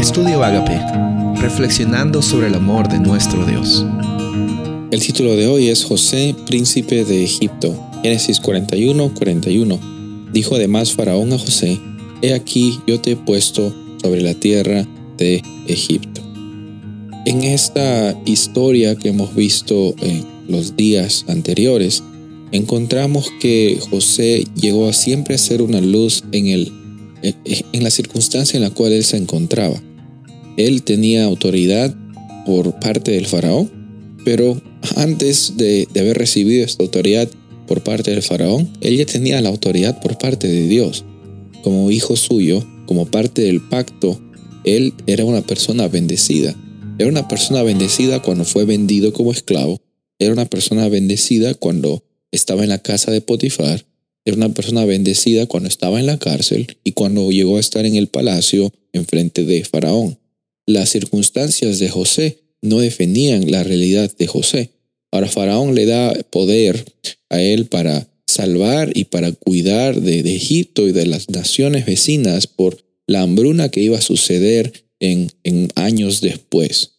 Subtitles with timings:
[0.00, 0.80] Estudio Agape,
[1.42, 3.84] reflexionando sobre el amor de nuestro Dios.
[4.90, 7.78] El título de hoy es José, príncipe de Egipto.
[8.02, 9.78] Génesis 41, 41.
[10.32, 11.78] Dijo además Faraón a José,
[12.22, 14.88] He aquí yo te he puesto sobre la tierra
[15.18, 16.22] de Egipto.
[17.26, 22.02] En esta historia que hemos visto en los días anteriores,
[22.52, 26.72] encontramos que José llegó a siempre ser una luz en, el,
[27.22, 29.78] en la circunstancia en la cual él se encontraba.
[30.56, 31.94] Él tenía autoridad
[32.46, 33.70] por parte del faraón,
[34.24, 34.60] pero
[34.96, 37.28] antes de, haber recibido esta autoridad
[37.66, 41.04] por parte del faraón, él ya tenía la autoridad por parte de Dios.
[41.62, 44.20] Como hijo suyo, como parte del pacto,
[44.64, 46.54] él era una persona bendecida.
[46.98, 49.80] Era una persona bendecida cuando fue vendido como esclavo.
[50.18, 53.86] Era una persona bendecida cuando estaba en la casa de Potifar.
[54.24, 57.96] Era una persona bendecida cuando estaba en la cárcel y cuando llegó a estar en
[57.96, 60.19] el palacio en frente de Faraón.
[60.70, 64.70] Las circunstancias de José no definían la realidad de José.
[65.10, 66.84] Ahora Faraón le da poder
[67.28, 72.84] a él para salvar y para cuidar de, Egipto y de las naciones vecinas por
[73.08, 76.92] la hambruna que iba a suceder en, en años después.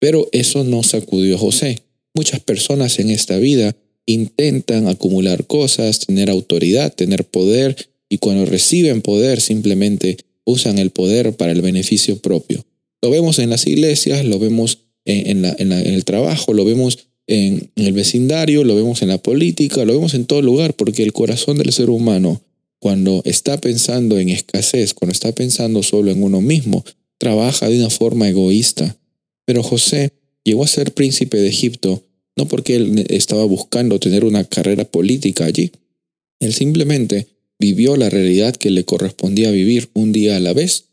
[0.00, 1.84] Pero eso no sacudió a José.
[2.12, 7.76] Muchas personas en esta vida intentan acumular cosas, tener autoridad, tener poder,
[8.08, 12.65] y cuando reciben poder simplemente usan el poder para el beneficio propio.
[13.02, 18.64] Lo vemos en las iglesias, lo vemos en, el trabajo, lo vemos en, el vecindario,
[18.64, 21.90] lo vemos en la política, lo vemos en todo lugar, porque el corazón del ser
[21.90, 22.42] humano,
[22.78, 26.84] cuando está pensando en escasez, cuando está pensando solo en uno mismo,
[27.18, 28.96] trabaja de una forma egoísta.
[29.44, 30.12] Pero José
[30.44, 32.02] llegó a ser príncipe de Egipto
[32.36, 35.72] no porque él estaba buscando tener una carrera política allí.
[36.38, 37.26] Él simplemente
[37.58, 40.84] vivió la realidad que le correspondía vivir un día a la vez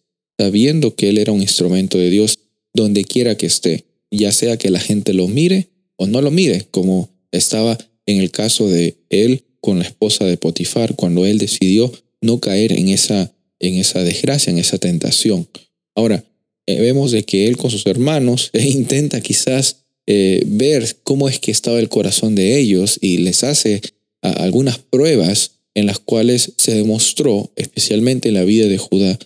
[0.43, 2.37] sabiendo que Él era un instrumento de Dios
[2.73, 6.67] donde quiera que esté, ya sea que la gente lo mire o no lo mire,
[6.69, 11.89] como estaba en el caso de Él con la esposa de Potifar, cuando Él decidió
[12.19, 15.47] no caer en esa, en esa desgracia, en esa tentación.
[15.95, 16.25] Ahora,
[16.65, 19.77] eh, vemos de que Él con sus hermanos e intenta quizás
[20.07, 23.81] eh, ver cómo es que estaba el corazón de ellos y les hace
[24.21, 29.17] algunas pruebas en las cuales se demostró, especialmente en la vida de Judá,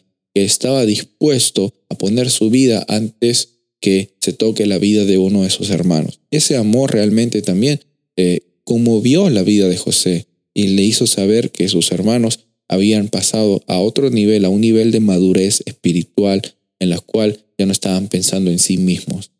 [0.43, 5.49] estaba dispuesto a poner su vida antes que se toque la vida de uno de
[5.49, 6.19] sus hermanos.
[6.31, 7.81] Ese amor realmente también
[8.15, 13.63] eh, conmovió la vida de José y le hizo saber que sus hermanos habían pasado
[13.67, 16.41] a otro nivel, a un nivel de madurez espiritual
[16.79, 19.31] en la cual ya no estaban pensando en sí mismos.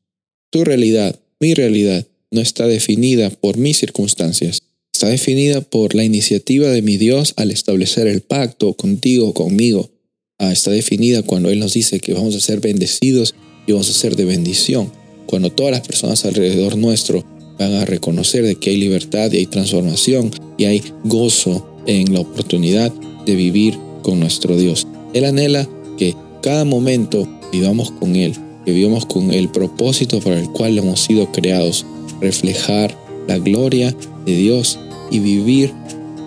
[0.50, 4.62] Tu realidad, mi realidad, no está definida por mis circunstancias,
[4.94, 9.92] está definida por la iniciativa de mi Dios al establecer el pacto contigo, conmigo,
[10.40, 13.34] está definida cuando Él nos dice que vamos a ser bendecidos
[13.66, 14.92] y vamos a ser de bendición.
[15.26, 17.26] Cuando todas las personas alrededor nuestro
[17.58, 22.20] van a reconocer de que hay libertad y hay transformación y hay gozo en la
[22.20, 22.92] oportunidad
[23.26, 24.88] de vivir con nuestro Dios.
[25.14, 25.68] Él anhela
[25.98, 28.34] que cada momento vivamos con Él,
[28.64, 31.86] que vivamos con el propósito para el cual hemos sido creados,
[32.22, 32.96] reflejar
[33.28, 34.78] la gloria de Dios
[35.10, 35.74] y vivir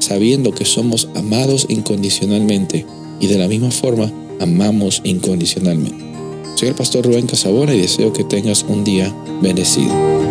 [0.01, 2.85] sabiendo que somos amados incondicionalmente
[3.21, 4.11] y de la misma forma
[4.41, 6.05] amamos incondicionalmente.
[6.57, 10.30] Soy el pastor Rubén Casabona y deseo que tengas un día bendecido.